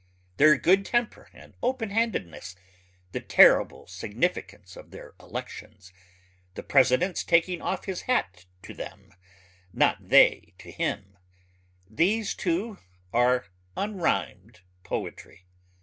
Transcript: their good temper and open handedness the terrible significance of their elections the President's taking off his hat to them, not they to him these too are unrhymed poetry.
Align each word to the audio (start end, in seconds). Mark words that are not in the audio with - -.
their 0.37 0.57
good 0.57 0.83
temper 0.83 1.29
and 1.31 1.53
open 1.61 1.91
handedness 1.91 2.55
the 3.11 3.19
terrible 3.19 3.85
significance 3.85 4.75
of 4.75 4.89
their 4.89 5.13
elections 5.19 5.93
the 6.55 6.63
President's 6.63 7.23
taking 7.23 7.61
off 7.61 7.85
his 7.85 8.01
hat 8.09 8.47
to 8.63 8.73
them, 8.73 9.13
not 9.71 9.97
they 10.09 10.55
to 10.57 10.71
him 10.71 11.19
these 11.87 12.33
too 12.33 12.79
are 13.13 13.45
unrhymed 13.77 14.61
poetry. 14.81 15.45